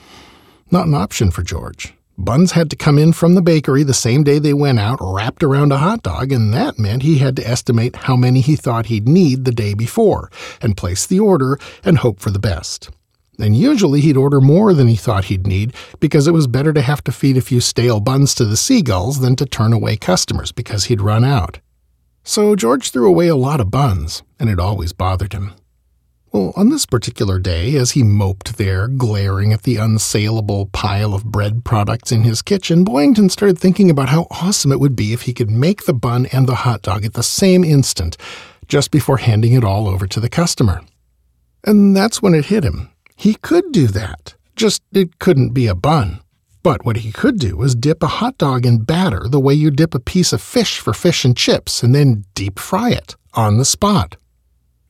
not 0.72 0.88
an 0.88 0.94
option 0.94 1.32
for 1.32 1.42
George. 1.42 1.94
Buns 2.18 2.52
had 2.52 2.70
to 2.70 2.76
come 2.76 2.98
in 2.98 3.14
from 3.14 3.36
the 3.36 3.42
bakery 3.42 3.84
the 3.84 3.94
same 3.94 4.24
day 4.24 4.40
they 4.40 4.54
went 4.54 4.80
out, 4.80 5.00
wrapped 5.02 5.44
around 5.44 5.72
a 5.72 5.78
hot 5.78 6.04
dog, 6.04 6.32
and 6.32 6.54
that 6.54 6.80
meant 6.80 7.04
he 7.04 7.20
had 7.20 7.36
to 7.38 7.48
estimate 7.48 7.96
how 7.96 8.16
many 8.18 8.42
he 8.42 8.56
thought 8.56 8.88
he'd 8.88 9.08
need 9.08 9.46
the 9.46 9.52
day 9.52 9.74
before, 9.74 10.30
and 10.62 10.76
place 10.76 11.06
the 11.06 11.20
order 11.20 11.60
and 11.84 12.00
hope 12.00 12.20
for 12.20 12.32
the 12.32 12.40
best. 12.40 12.90
And 13.40 13.56
usually 13.56 14.02
he'd 14.02 14.18
order 14.18 14.40
more 14.40 14.74
than 14.74 14.88
he 14.88 14.96
thought 14.96 15.26
he'd 15.26 15.48
need 15.48 15.74
because 16.00 16.28
it 16.28 16.34
was 16.34 16.48
better 16.48 16.74
to 16.74 16.82
have 16.82 17.04
to 17.06 17.12
feed 17.12 17.38
a 17.38 17.42
few 17.42 17.60
stale 17.60 18.00
buns 18.00 18.34
to 18.36 18.46
the 18.46 18.58
seagulls 18.58 19.20
than 19.20 19.36
to 19.36 19.46
turn 19.46 19.74
away 19.74 19.98
customers 19.98 20.52
because 20.52 20.86
he'd 20.86 21.02
run 21.02 21.24
out. 21.24 21.60
So 22.24 22.56
George 22.56 22.90
threw 22.90 23.08
away 23.08 23.28
a 23.28 23.36
lot 23.36 23.62
of 23.62 23.70
buns, 23.70 24.24
and 24.40 24.50
it 24.50 24.60
always 24.60 24.94
bothered 24.94 25.34
him. 25.34 25.54
Well, 26.32 26.52
on 26.58 26.70
this 26.70 26.86
particular 26.86 27.40
day, 27.40 27.76
as 27.76 27.92
he 27.92 28.04
moped 28.04 28.58
there, 28.58 28.90
glaring 28.90 29.54
at 29.54 29.62
the 29.62 29.78
unsaleable 29.78 30.70
pile 30.74 31.14
of 31.14 31.24
bread 31.24 31.64
products 31.64 32.12
in 32.12 32.24
his 32.24 32.42
kitchen, 32.42 32.84
Boyington 32.84 33.30
started 33.32 33.58
thinking 33.58 33.90
about 33.90 34.10
how 34.10 34.28
awesome 34.32 34.72
it 34.74 34.80
would 34.80 34.96
be 34.96 35.14
if 35.14 35.22
he 35.22 35.34
could 35.34 35.50
make 35.50 35.86
the 35.86 35.94
bun 35.94 36.26
and 36.34 36.46
the 36.46 36.56
hot 36.56 36.82
dog 36.82 37.06
at 37.06 37.14
the 37.14 37.24
same 37.24 37.64
instant, 37.64 38.18
just 38.68 38.92
before 38.92 39.18
handing 39.18 39.54
it 39.54 39.64
all 39.64 39.88
over 39.88 40.08
to 40.08 40.20
the 40.20 40.28
customer. 40.28 40.82
And 41.64 41.96
that's 41.96 42.22
when 42.22 42.34
it 42.34 42.46
hit 42.46 42.66
him. 42.66 42.90
He 43.16 43.36
could 43.36 43.72
do 43.72 43.88
that, 43.88 44.36
just 44.56 44.84
it 44.94 45.20
couldn't 45.20 45.54
be 45.54 45.68
a 45.68 45.76
bun. 45.76 46.20
But 46.64 46.86
what 46.86 46.98
he 46.98 47.12
could 47.12 47.40
do 47.40 47.58
was 47.58 47.76
dip 47.76 48.02
a 48.02 48.08
hot 48.08 48.38
dog 48.38 48.66
in 48.66 48.84
batter 48.84 49.28
the 49.28 49.40
way 49.40 49.54
you 49.54 49.70
dip 49.72 49.94
a 49.94 50.00
piece 50.00 50.34
of 50.34 50.42
fish 50.42 50.80
for 50.80 50.94
fish 50.94 51.24
and 51.24 51.38
chips 51.38 51.84
and 51.84 51.94
then 51.94 52.26
deep 52.34 52.58
fry 52.60 52.90
it 52.90 53.16
on 53.34 53.58
the 53.58 53.66
spot. 53.66 54.18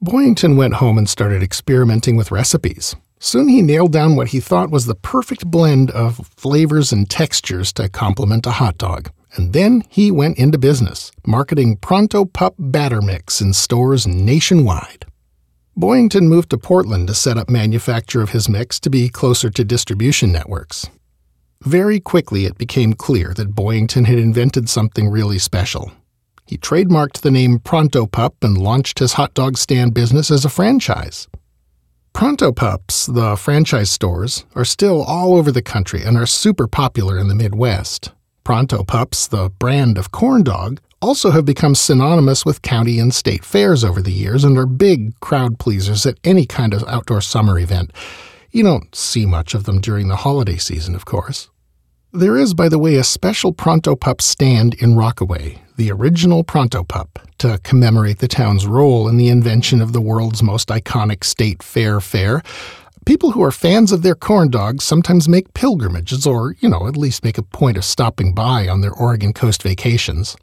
Boyington 0.04 0.56
went 0.56 0.76
home 0.76 0.98
and 0.98 1.10
started 1.10 1.44
experimenting 1.44 2.16
with 2.16 2.32
recipes. 2.32 2.96
Soon 3.20 3.48
he 3.48 3.62
nailed 3.62 3.92
down 3.92 4.16
what 4.16 4.30
he 4.30 4.40
thought 4.40 4.70
was 4.70 4.86
the 4.86 4.96
perfect 4.96 5.46
blend 5.50 5.92
of 5.92 6.28
flavors 6.36 6.92
and 6.92 7.10
textures 7.10 7.74
to 7.74 7.90
complement 7.90 8.46
a 8.46 8.52
hot 8.52 8.78
dog. 8.78 9.10
And 9.36 9.52
then 9.52 9.84
he 9.90 10.12
went 10.12 10.38
into 10.38 10.58
business, 10.58 11.12
marketing 11.26 11.78
Pronto 11.78 12.26
Pup 12.26 12.56
batter 12.58 13.02
mix 13.02 13.42
in 13.42 13.52
stores 13.52 14.08
nationwide. 14.08 15.06
Boyington 15.78 16.28
moved 16.28 16.50
to 16.52 16.58
Portland 16.58 17.08
to 17.08 17.14
set 17.14 17.38
up 17.38 17.50
manufacture 17.50 18.22
of 18.22 18.30
his 18.30 18.48
mix 18.48 18.80
to 18.80 18.90
be 18.90 19.10
closer 19.10 19.50
to 19.50 19.64
distribution 19.64 20.32
networks. 20.32 20.90
Very 21.62 22.00
quickly, 22.00 22.46
it 22.46 22.58
became 22.58 22.94
clear 22.94 23.34
that 23.34 23.56
Boyington 23.56 24.06
had 24.06 24.20
invented 24.20 24.70
something 24.70 25.10
really 25.10 25.40
special 25.40 25.92
he 26.46 26.58
trademarked 26.58 27.22
the 27.22 27.32
name 27.32 27.60
Pronto 27.60 28.06
Pup 28.06 28.44
and 28.44 28.58
launched 28.58 29.00
his 29.00 29.14
hot 29.14 29.34
dog 29.34 29.58
stand 29.58 29.94
business 29.94 30.30
as 30.30 30.46
a 30.46 30.50
franchise. 30.50 31.28
Pronto 32.14 32.52
Pups, 32.52 33.08
the 33.08 33.36
franchise 33.36 33.90
stores, 33.90 34.46
are 34.56 34.64
still 34.64 35.04
all 35.04 35.36
over 35.36 35.52
the 35.52 35.62
country 35.62 36.04
and 36.04 36.16
are 36.18 36.28
super 36.28 36.68
popular 36.68 37.18
in 37.18 37.28
the 37.28 37.36
Midwest. 37.36 38.12
Pronto 38.44 38.84
Pups, 38.84 39.28
the 39.28 39.50
brand 39.50 39.98
of 39.98 40.12
corn 40.12 40.44
dog, 40.44 40.80
also 41.02 41.32
have 41.32 41.46
become 41.46 41.76
synonymous 41.76 42.46
with 42.46 42.62
county 42.62 43.00
and 43.00 43.14
state 43.14 43.46
fairs 43.46 43.84
over 43.84 44.02
the 44.02 44.12
years 44.12 44.44
and 44.44 44.58
are 44.58 44.66
big 44.66 45.20
crowd 45.20 45.60
pleasers 45.60 46.06
at 46.06 46.18
any 46.24 46.46
kind 46.46 46.74
of 46.74 46.84
outdoor 46.88 47.22
summer 47.22 47.60
event. 47.60 47.92
You 48.52 48.64
don't 48.64 48.96
see 48.96 49.26
much 49.26 49.54
of 49.54 49.66
them 49.66 49.82
during 49.82 50.08
the 50.08 50.16
holiday 50.16 50.58
season, 50.58 50.96
of 50.96 51.06
course. 51.06 51.50
There 52.14 52.38
is, 52.38 52.54
by 52.54 52.70
the 52.70 52.80
way, 52.80 52.96
a 52.96 53.04
special 53.04 53.52
Pronto 53.52 53.96
Pup 53.96 54.22
stand 54.22 54.74
in 54.76 54.96
Rockaway, 54.96 55.62
the 55.76 55.92
original 55.92 56.46
Pronto 56.46 56.84
Pup, 56.86 57.20
to 57.40 57.60
commemorate 57.64 58.20
the 58.20 58.30
town's 58.30 58.66
role 58.66 59.10
in 59.10 59.18
the 59.18 59.28
invention 59.28 59.82
of 59.82 59.92
the 59.92 60.00
world's 60.00 60.42
most 60.42 60.70
iconic 60.70 61.26
state 61.26 61.62
fair 61.62 62.00
fair. 62.00 62.42
People 63.06 63.32
who 63.32 63.44
are 63.44 63.52
fans 63.52 63.92
of 63.92 64.02
their 64.02 64.16
corn 64.16 64.50
dogs 64.50 64.86
sometimes 64.86 65.28
make 65.28 65.54
pilgrimages 65.54 66.26
or, 66.26 66.56
you 66.60 66.70
know, 66.70 66.88
at 66.88 66.96
least 66.96 67.26
make 67.26 67.38
a 67.38 67.44
point 67.44 67.76
of 67.76 67.84
stopping 67.84 68.34
by 68.34 68.68
on 68.68 68.80
their 68.80 68.94
Oregon 68.94 69.34
coast 69.34 69.62
vacations. 69.62 70.38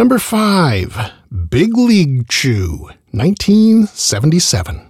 Number 0.00 0.18
5. 0.18 1.12
Big 1.50 1.76
League 1.76 2.26
Chew, 2.26 2.88
1977. 3.10 4.88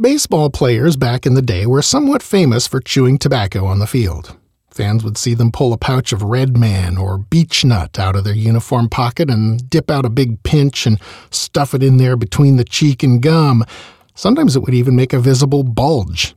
Baseball 0.00 0.48
players 0.48 0.96
back 0.96 1.26
in 1.26 1.34
the 1.34 1.42
day 1.42 1.66
were 1.66 1.82
somewhat 1.82 2.22
famous 2.22 2.66
for 2.66 2.80
chewing 2.80 3.18
tobacco 3.18 3.66
on 3.66 3.78
the 3.78 3.86
field. 3.86 4.34
Fans 4.70 5.04
would 5.04 5.18
see 5.18 5.34
them 5.34 5.52
pull 5.52 5.74
a 5.74 5.76
pouch 5.76 6.14
of 6.14 6.22
Red 6.22 6.56
Man 6.56 6.96
or 6.96 7.18
Beech 7.18 7.62
Nut 7.62 7.98
out 7.98 8.16
of 8.16 8.24
their 8.24 8.32
uniform 8.32 8.88
pocket 8.88 9.28
and 9.28 9.68
dip 9.68 9.90
out 9.90 10.06
a 10.06 10.08
big 10.08 10.42
pinch 10.44 10.86
and 10.86 10.98
stuff 11.28 11.74
it 11.74 11.82
in 11.82 11.98
there 11.98 12.16
between 12.16 12.56
the 12.56 12.64
cheek 12.64 13.02
and 13.02 13.20
gum. 13.20 13.66
Sometimes 14.14 14.56
it 14.56 14.60
would 14.60 14.72
even 14.72 14.96
make 14.96 15.12
a 15.12 15.20
visible 15.20 15.62
bulge. 15.62 16.34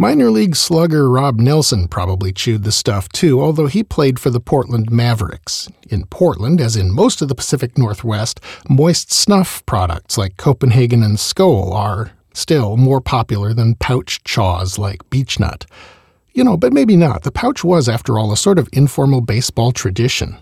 Minor 0.00 0.30
league 0.30 0.56
slugger 0.56 1.10
Rob 1.10 1.38
Nelson 1.38 1.86
probably 1.86 2.32
chewed 2.32 2.64
the 2.64 2.72
stuff 2.72 3.06
too, 3.10 3.42
although 3.42 3.66
he 3.66 3.84
played 3.84 4.18
for 4.18 4.30
the 4.30 4.40
Portland 4.40 4.90
Mavericks. 4.90 5.68
In 5.90 6.06
Portland, 6.06 6.58
as 6.58 6.74
in 6.74 6.90
most 6.90 7.20
of 7.20 7.28
the 7.28 7.34
Pacific 7.34 7.76
Northwest, 7.76 8.40
moist 8.66 9.12
snuff 9.12 9.62
products 9.66 10.16
like 10.16 10.38
Copenhagen 10.38 11.02
and 11.02 11.20
Skoal 11.20 11.74
are 11.74 12.12
still 12.32 12.78
more 12.78 13.02
popular 13.02 13.52
than 13.52 13.74
pouch 13.74 14.24
chaws 14.24 14.78
like 14.78 15.04
Beechnut. 15.10 15.66
You 16.32 16.44
know, 16.44 16.56
but 16.56 16.72
maybe 16.72 16.96
not. 16.96 17.22
The 17.22 17.30
pouch 17.30 17.62
was, 17.62 17.86
after 17.86 18.18
all, 18.18 18.32
a 18.32 18.38
sort 18.38 18.58
of 18.58 18.70
informal 18.72 19.20
baseball 19.20 19.70
tradition. 19.70 20.38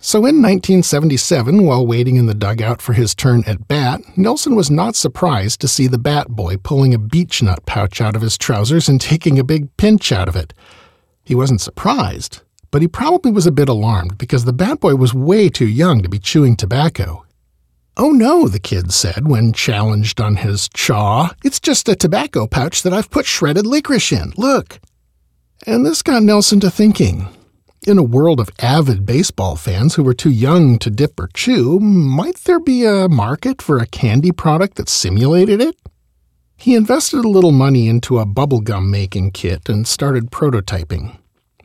So 0.00 0.18
in 0.20 0.40
1977, 0.40 1.64
while 1.64 1.84
waiting 1.84 2.16
in 2.16 2.26
the 2.26 2.34
dugout 2.34 2.80
for 2.80 2.92
his 2.92 3.16
turn 3.16 3.42
at 3.48 3.66
bat, 3.66 4.00
Nelson 4.16 4.54
was 4.54 4.70
not 4.70 4.94
surprised 4.94 5.60
to 5.60 5.68
see 5.68 5.88
the 5.88 5.98
bat 5.98 6.28
boy 6.28 6.56
pulling 6.56 6.94
a 6.94 6.98
beech 6.98 7.42
nut 7.42 7.66
pouch 7.66 8.00
out 8.00 8.14
of 8.14 8.22
his 8.22 8.38
trousers 8.38 8.88
and 8.88 9.00
taking 9.00 9.38
a 9.40 9.44
big 9.44 9.76
pinch 9.76 10.12
out 10.12 10.28
of 10.28 10.36
it. 10.36 10.54
He 11.24 11.34
wasn't 11.34 11.60
surprised, 11.60 12.42
but 12.70 12.80
he 12.80 12.86
probably 12.86 13.32
was 13.32 13.46
a 13.46 13.52
bit 13.52 13.68
alarmed 13.68 14.18
because 14.18 14.44
the 14.44 14.52
bat 14.52 14.78
boy 14.78 14.94
was 14.94 15.14
way 15.14 15.48
too 15.48 15.66
young 15.66 16.00
to 16.02 16.08
be 16.08 16.20
chewing 16.20 16.54
tobacco. 16.54 17.26
Oh 17.96 18.12
no, 18.12 18.46
the 18.46 18.60
kid 18.60 18.92
said 18.92 19.26
when 19.26 19.52
challenged 19.52 20.20
on 20.20 20.36
his 20.36 20.68
chaw. 20.68 21.30
It's 21.44 21.58
just 21.58 21.88
a 21.88 21.96
tobacco 21.96 22.46
pouch 22.46 22.84
that 22.84 22.92
I've 22.92 23.10
put 23.10 23.26
shredded 23.26 23.66
licorice 23.66 24.12
in. 24.12 24.32
Look. 24.36 24.78
And 25.66 25.84
this 25.84 26.02
got 26.02 26.22
Nelson 26.22 26.60
to 26.60 26.70
thinking. 26.70 27.26
In 27.88 27.96
a 27.96 28.02
world 28.02 28.38
of 28.38 28.50
avid 28.58 29.06
baseball 29.06 29.56
fans 29.56 29.94
who 29.94 30.02
were 30.02 30.12
too 30.12 30.28
young 30.28 30.78
to 30.80 30.90
dip 30.90 31.18
or 31.18 31.30
chew, 31.32 31.80
might 31.80 32.36
there 32.44 32.60
be 32.60 32.84
a 32.84 33.08
market 33.08 33.62
for 33.62 33.78
a 33.78 33.86
candy 33.86 34.30
product 34.30 34.76
that 34.76 34.90
simulated 34.90 35.62
it? 35.62 35.74
He 36.58 36.74
invested 36.74 37.24
a 37.24 37.30
little 37.30 37.50
money 37.50 37.88
into 37.88 38.18
a 38.18 38.26
bubblegum 38.26 38.90
making 38.90 39.30
kit 39.30 39.70
and 39.70 39.88
started 39.88 40.30
prototyping. 40.30 41.16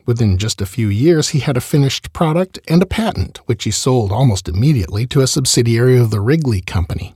Within 0.06 0.38
just 0.38 0.62
a 0.62 0.66
few 0.66 0.88
years, 0.88 1.28
he 1.28 1.40
had 1.40 1.58
a 1.58 1.60
finished 1.60 2.14
product 2.14 2.58
and 2.68 2.82
a 2.82 2.86
patent, 2.86 3.40
which 3.44 3.64
he 3.64 3.70
sold 3.70 4.10
almost 4.10 4.48
immediately 4.48 5.06
to 5.08 5.20
a 5.20 5.26
subsidiary 5.26 5.98
of 5.98 6.10
the 6.10 6.22
Wrigley 6.22 6.62
Company. 6.62 7.14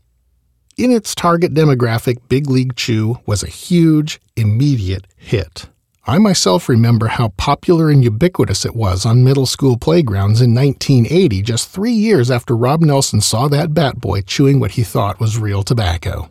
In 0.76 0.90
its 0.90 1.14
target 1.14 1.54
demographic, 1.54 2.18
Big 2.28 2.50
League 2.50 2.76
Chew 2.76 3.20
was 3.24 3.42
a 3.42 3.48
huge, 3.48 4.20
immediate 4.36 5.06
hit. 5.16 5.66
I 6.08 6.16
myself 6.16 6.70
remember 6.70 7.08
how 7.08 7.28
popular 7.36 7.90
and 7.90 8.02
ubiquitous 8.02 8.64
it 8.64 8.74
was 8.74 9.04
on 9.04 9.22
middle 9.22 9.44
school 9.44 9.76
playgrounds 9.76 10.40
in 10.40 10.54
1980, 10.54 11.42
just 11.42 11.68
three 11.68 11.92
years 11.92 12.30
after 12.30 12.56
Rob 12.56 12.80
Nelson 12.80 13.20
saw 13.20 13.46
that 13.48 13.74
bat 13.74 14.00
boy 14.00 14.22
chewing 14.22 14.58
what 14.58 14.70
he 14.70 14.84
thought 14.84 15.20
was 15.20 15.36
real 15.36 15.62
tobacco. 15.62 16.30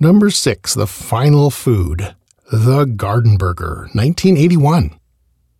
Number 0.00 0.30
six, 0.30 0.74
the 0.74 0.88
final 0.88 1.50
food, 1.50 2.16
the 2.50 2.86
Garden 2.86 3.36
Burger, 3.36 3.88
1981. 3.92 4.98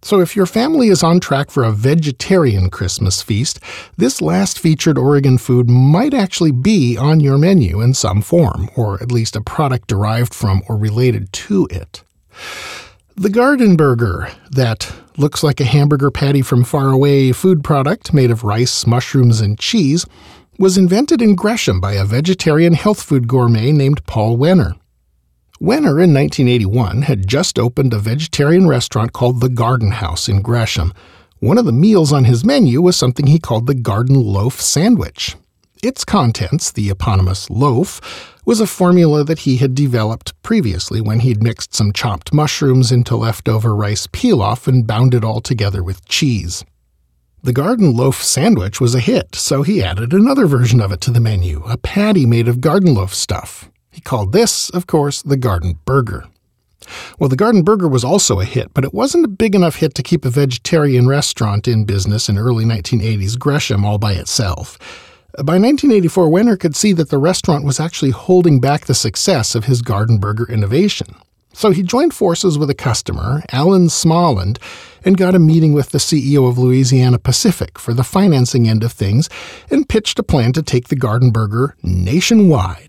So, 0.02 0.18
if 0.18 0.34
your 0.34 0.46
family 0.46 0.88
is 0.88 1.04
on 1.04 1.20
track 1.20 1.52
for 1.52 1.62
a 1.62 1.70
vegetarian 1.70 2.70
Christmas 2.70 3.22
feast, 3.22 3.60
this 3.98 4.20
last 4.20 4.58
featured 4.58 4.98
Oregon 4.98 5.38
food 5.38 5.70
might 5.70 6.12
actually 6.12 6.50
be 6.50 6.96
on 6.96 7.20
your 7.20 7.38
menu 7.38 7.80
in 7.80 7.94
some 7.94 8.20
form, 8.20 8.68
or 8.74 9.00
at 9.00 9.12
least 9.12 9.36
a 9.36 9.40
product 9.40 9.86
derived 9.86 10.34
from 10.34 10.62
or 10.68 10.76
related 10.76 11.32
to 11.34 11.68
it. 11.70 12.02
The 13.16 13.28
Garden 13.28 13.76
Burger, 13.76 14.30
that 14.52 14.94
looks 15.18 15.42
like 15.42 15.60
a 15.60 15.64
hamburger 15.64 16.10
patty 16.10 16.42
from 16.42 16.64
far 16.64 16.90
away 16.90 17.32
food 17.32 17.62
product 17.62 18.14
made 18.14 18.30
of 18.30 18.44
rice, 18.44 18.86
mushrooms, 18.86 19.40
and 19.40 19.58
cheese, 19.58 20.06
was 20.58 20.78
invented 20.78 21.20
in 21.20 21.34
Gresham 21.34 21.80
by 21.80 21.94
a 21.94 22.04
vegetarian 22.04 22.72
health 22.72 23.02
food 23.02 23.28
gourmet 23.28 23.72
named 23.72 24.06
Paul 24.06 24.38
Wenner. 24.38 24.74
Wenner 25.60 26.02
in 26.02 26.14
1981 26.14 27.02
had 27.02 27.26
just 27.26 27.58
opened 27.58 27.92
a 27.92 27.98
vegetarian 27.98 28.66
restaurant 28.68 29.12
called 29.12 29.40
the 29.40 29.50
Garden 29.50 29.90
House 29.90 30.28
in 30.28 30.40
Gresham. 30.40 30.94
One 31.40 31.58
of 31.58 31.66
the 31.66 31.72
meals 31.72 32.12
on 32.12 32.24
his 32.24 32.44
menu 32.44 32.80
was 32.80 32.96
something 32.96 33.26
he 33.26 33.38
called 33.38 33.66
the 33.66 33.74
Garden 33.74 34.14
Loaf 34.22 34.60
Sandwich. 34.60 35.36
Its 35.82 36.04
contents, 36.04 36.70
the 36.70 36.90
eponymous 36.90 37.50
loaf, 37.50 38.00
was 38.50 38.60
a 38.60 38.66
formula 38.66 39.22
that 39.22 39.38
he 39.38 39.58
had 39.58 39.76
developed 39.76 40.32
previously 40.42 41.00
when 41.00 41.20
he'd 41.20 41.40
mixed 41.40 41.72
some 41.72 41.92
chopped 41.92 42.34
mushrooms 42.34 42.90
into 42.90 43.14
leftover 43.14 43.76
rice 43.76 44.08
pilaf 44.08 44.66
and 44.66 44.88
bound 44.88 45.14
it 45.14 45.22
all 45.22 45.40
together 45.40 45.84
with 45.84 46.04
cheese. 46.08 46.64
The 47.44 47.52
garden 47.52 47.92
loaf 47.92 48.20
sandwich 48.20 48.80
was 48.80 48.92
a 48.92 48.98
hit, 48.98 49.36
so 49.36 49.62
he 49.62 49.80
added 49.80 50.12
another 50.12 50.46
version 50.46 50.80
of 50.80 50.90
it 50.90 51.00
to 51.02 51.12
the 51.12 51.20
menu, 51.20 51.62
a 51.64 51.76
patty 51.76 52.26
made 52.26 52.48
of 52.48 52.60
garden 52.60 52.92
loaf 52.92 53.14
stuff. 53.14 53.70
He 53.88 54.00
called 54.00 54.32
this, 54.32 54.68
of 54.70 54.88
course, 54.88 55.22
the 55.22 55.36
Garden 55.36 55.78
Burger. 55.84 56.24
Well, 57.20 57.28
the 57.28 57.36
Garden 57.36 57.62
Burger 57.62 57.86
was 57.86 58.02
also 58.02 58.40
a 58.40 58.44
hit, 58.44 58.74
but 58.74 58.82
it 58.82 58.92
wasn't 58.92 59.26
a 59.26 59.28
big 59.28 59.54
enough 59.54 59.76
hit 59.76 59.94
to 59.94 60.02
keep 60.02 60.24
a 60.24 60.28
vegetarian 60.30 61.06
restaurant 61.06 61.68
in 61.68 61.84
business 61.84 62.28
in 62.28 62.36
early 62.36 62.64
1980s 62.64 63.38
Gresham 63.38 63.84
all 63.84 63.98
by 63.98 64.14
itself. 64.14 64.76
By 65.36 65.58
1984, 65.58 66.28
Wenner 66.28 66.58
could 66.58 66.74
see 66.74 66.92
that 66.94 67.10
the 67.10 67.18
restaurant 67.18 67.64
was 67.64 67.78
actually 67.78 68.10
holding 68.10 68.60
back 68.60 68.86
the 68.86 68.94
success 68.94 69.54
of 69.54 69.66
his 69.66 69.80
Garden 69.80 70.18
Burger 70.18 70.50
innovation. 70.50 71.14
So 71.52 71.70
he 71.70 71.82
joined 71.82 72.14
forces 72.14 72.58
with 72.58 72.68
a 72.68 72.74
customer, 72.74 73.42
Alan 73.52 73.86
Smaaland, 73.86 74.58
and 75.04 75.16
got 75.16 75.34
a 75.34 75.38
meeting 75.38 75.72
with 75.72 75.90
the 75.90 75.98
CEO 75.98 76.48
of 76.48 76.58
Louisiana 76.58 77.18
Pacific 77.18 77.78
for 77.78 77.94
the 77.94 78.04
financing 78.04 78.68
end 78.68 78.82
of 78.82 78.92
things 78.92 79.28
and 79.70 79.88
pitched 79.88 80.18
a 80.18 80.24
plan 80.24 80.52
to 80.54 80.62
take 80.62 80.88
the 80.88 80.96
Garden 80.96 81.30
Burger 81.30 81.76
nationwide. 81.82 82.88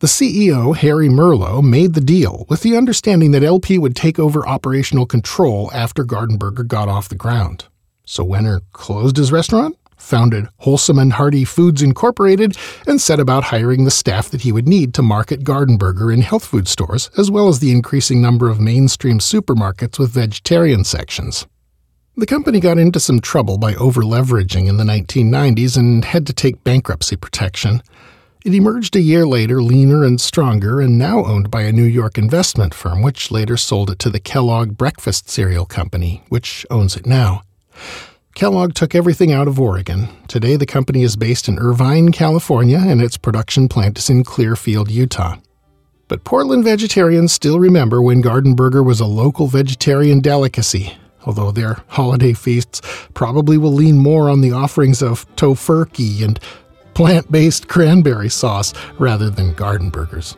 The 0.00 0.06
CEO, 0.06 0.76
Harry 0.76 1.08
Merlo, 1.08 1.62
made 1.62 1.94
the 1.94 2.00
deal 2.00 2.46
with 2.48 2.62
the 2.62 2.76
understanding 2.76 3.32
that 3.32 3.42
LP 3.42 3.78
would 3.78 3.96
take 3.96 4.18
over 4.18 4.46
operational 4.46 5.06
control 5.06 5.70
after 5.74 6.04
Garden 6.04 6.38
Burger 6.38 6.62
got 6.62 6.88
off 6.88 7.08
the 7.08 7.14
ground. 7.14 7.64
So 8.06 8.24
Wenner 8.24 8.60
closed 8.72 9.16
his 9.16 9.32
restaurant, 9.32 9.76
founded 9.98 10.46
Wholesome 10.58 10.98
and 10.98 11.12
Hearty 11.12 11.44
Foods 11.44 11.82
Incorporated, 11.82 12.56
and 12.86 13.00
set 13.00 13.20
about 13.20 13.44
hiring 13.44 13.84
the 13.84 13.90
staff 13.90 14.30
that 14.30 14.40
he 14.40 14.52
would 14.52 14.66
need 14.66 14.94
to 14.94 15.02
market 15.02 15.44
Garden 15.44 15.76
Burger 15.76 16.10
in 16.10 16.22
health 16.22 16.46
food 16.46 16.68
stores, 16.68 17.10
as 17.18 17.30
well 17.30 17.48
as 17.48 17.58
the 17.58 17.72
increasing 17.72 18.22
number 18.22 18.48
of 18.48 18.60
mainstream 18.60 19.18
supermarkets 19.18 19.98
with 19.98 20.10
vegetarian 20.10 20.84
sections. 20.84 21.46
The 22.16 22.26
company 22.26 22.58
got 22.58 22.78
into 22.78 22.98
some 22.98 23.20
trouble 23.20 23.58
by 23.58 23.74
overleveraging 23.74 24.66
in 24.66 24.76
the 24.76 24.82
1990s 24.82 25.76
and 25.76 26.04
had 26.04 26.26
to 26.26 26.32
take 26.32 26.64
bankruptcy 26.64 27.14
protection. 27.14 27.80
It 28.44 28.54
emerged 28.54 28.96
a 28.96 29.00
year 29.00 29.24
later, 29.24 29.62
leaner 29.62 30.04
and 30.04 30.20
stronger, 30.20 30.80
and 30.80 30.98
now 30.98 31.24
owned 31.24 31.48
by 31.48 31.62
a 31.62 31.72
New 31.72 31.84
York 31.84 32.18
investment 32.18 32.74
firm, 32.74 33.02
which 33.02 33.30
later 33.30 33.56
sold 33.56 33.90
it 33.90 34.00
to 34.00 34.10
the 34.10 34.18
Kellogg 34.18 34.76
Breakfast 34.76 35.28
Cereal 35.28 35.64
Company, 35.64 36.24
which 36.28 36.66
owns 36.70 36.96
it 36.96 37.06
now. 37.06 37.42
Kellogg 38.38 38.72
took 38.74 38.94
everything 38.94 39.32
out 39.32 39.48
of 39.48 39.58
Oregon. 39.58 40.06
Today, 40.28 40.54
the 40.54 40.64
company 40.64 41.02
is 41.02 41.16
based 41.16 41.48
in 41.48 41.58
Irvine, 41.58 42.12
California, 42.12 42.78
and 42.78 43.02
its 43.02 43.16
production 43.16 43.66
plant 43.66 43.98
is 43.98 44.08
in 44.08 44.22
Clearfield, 44.22 44.92
Utah. 44.92 45.38
But 46.06 46.22
Portland 46.22 46.62
vegetarians 46.62 47.32
still 47.32 47.58
remember 47.58 48.00
when 48.00 48.20
Garden 48.20 48.54
Burger 48.54 48.80
was 48.80 49.00
a 49.00 49.06
local 49.06 49.48
vegetarian 49.48 50.20
delicacy, 50.20 50.96
although 51.26 51.50
their 51.50 51.78
holiday 51.88 52.32
feasts 52.32 52.80
probably 53.12 53.58
will 53.58 53.72
lean 53.72 53.98
more 53.98 54.30
on 54.30 54.40
the 54.40 54.52
offerings 54.52 55.02
of 55.02 55.26
tofurkey 55.34 56.22
and 56.22 56.38
plant 56.94 57.32
based 57.32 57.66
cranberry 57.66 58.28
sauce 58.28 58.72
rather 59.00 59.30
than 59.30 59.52
garden 59.54 59.90
burgers. 59.90 60.36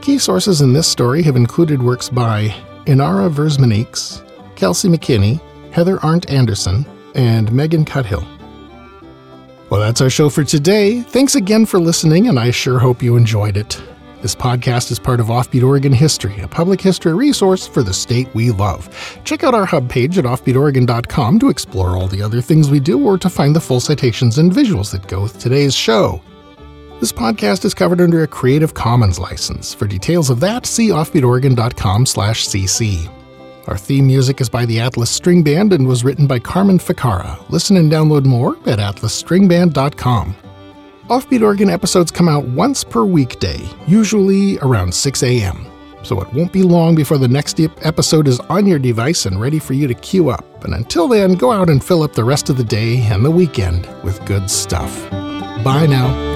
Key 0.00 0.18
sources 0.18 0.62
in 0.62 0.72
this 0.72 0.88
story 0.88 1.24
have 1.24 1.36
included 1.36 1.82
works 1.82 2.08
by 2.08 2.54
Inara 2.86 3.30
Verzemnieks, 3.30 4.22
Kelsey 4.56 4.88
McKinney, 4.88 5.42
Heather 5.74 5.98
Arndt 6.04 6.30
Anderson, 6.30 6.86
and 7.16 7.52
Megan 7.52 7.84
Cuthill. 7.84 8.24
Well, 9.70 9.80
that's 9.80 10.00
our 10.00 10.08
show 10.08 10.30
for 10.30 10.44
today. 10.44 11.00
Thanks 11.00 11.34
again 11.34 11.66
for 11.66 11.80
listening, 11.80 12.28
and 12.28 12.38
I 12.38 12.52
sure 12.52 12.78
hope 12.78 13.02
you 13.02 13.16
enjoyed 13.16 13.56
it. 13.56 13.82
This 14.22 14.36
podcast 14.36 14.92
is 14.92 15.00
part 15.00 15.18
of 15.18 15.26
Offbeat 15.26 15.64
Oregon 15.64 15.92
History, 15.92 16.38
a 16.40 16.46
public 16.46 16.80
history 16.80 17.12
resource 17.12 17.66
for 17.66 17.82
the 17.82 17.92
state 17.92 18.32
we 18.34 18.52
love. 18.52 18.88
Check 19.24 19.42
out 19.42 19.52
our 19.52 19.64
hub 19.64 19.90
page 19.90 20.16
at 20.16 20.26
offbeatoregon.com 20.26 21.40
to 21.40 21.48
explore 21.48 21.96
all 21.96 22.06
the 22.06 22.22
other 22.22 22.40
things 22.40 22.70
we 22.70 22.78
do 22.78 23.04
or 23.04 23.18
to 23.18 23.28
find 23.28 23.56
the 23.56 23.60
full 23.60 23.80
citations 23.80 24.38
and 24.38 24.52
visuals 24.52 24.92
that 24.92 25.08
go 25.08 25.22
with 25.22 25.40
today's 25.40 25.74
show. 25.74 26.22
This 27.00 27.10
podcast 27.10 27.64
is 27.64 27.74
covered 27.74 28.00
under 28.00 28.22
a 28.22 28.28
Creative 28.28 28.74
Commons 28.74 29.18
license. 29.18 29.74
For 29.74 29.88
details 29.88 30.30
of 30.30 30.38
that, 30.38 30.66
see 30.66 30.90
offbeatoregon.com/cc. 30.90 33.13
Our 33.66 33.78
theme 33.78 34.06
music 34.06 34.40
is 34.40 34.48
by 34.48 34.66
the 34.66 34.80
Atlas 34.80 35.10
String 35.10 35.42
Band 35.42 35.72
and 35.72 35.86
was 35.86 36.04
written 36.04 36.26
by 36.26 36.38
Carmen 36.38 36.78
Ficara. 36.78 37.38
Listen 37.48 37.76
and 37.76 37.90
download 37.90 38.24
more 38.24 38.56
at 38.66 38.78
atlasstringband.com. 38.78 40.36
Offbeat 41.08 41.42
Oregon 41.42 41.70
episodes 41.70 42.10
come 42.10 42.28
out 42.28 42.44
once 42.44 42.84
per 42.84 43.04
weekday, 43.04 43.60
usually 43.86 44.58
around 44.58 44.94
6 44.94 45.22
a.m. 45.22 45.66
So 46.02 46.20
it 46.20 46.32
won't 46.34 46.52
be 46.52 46.62
long 46.62 46.94
before 46.94 47.16
the 47.18 47.28
next 47.28 47.58
episode 47.60 48.28
is 48.28 48.40
on 48.40 48.66
your 48.66 48.78
device 48.78 49.24
and 49.24 49.40
ready 49.40 49.58
for 49.58 49.72
you 49.72 49.86
to 49.86 49.94
queue 49.94 50.28
up. 50.28 50.64
And 50.64 50.74
until 50.74 51.08
then, 51.08 51.34
go 51.34 51.50
out 51.50 51.70
and 51.70 51.82
fill 51.82 52.02
up 52.02 52.12
the 52.12 52.24
rest 52.24 52.50
of 52.50 52.58
the 52.58 52.64
day 52.64 53.00
and 53.02 53.24
the 53.24 53.30
weekend 53.30 53.86
with 54.02 54.24
good 54.26 54.50
stuff. 54.50 55.10
Bye 55.64 55.86
now. 55.86 56.33